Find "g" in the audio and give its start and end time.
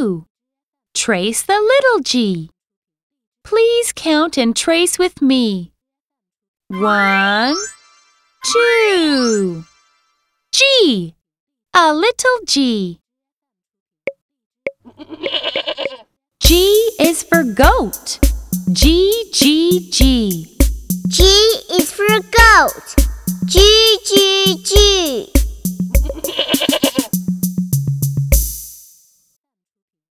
2.00-2.50, 10.52-11.14, 12.46-13.00, 16.40-16.54, 18.72-19.30, 19.34-19.90, 19.90-20.56, 21.08-21.22, 23.44-23.98, 24.06-24.29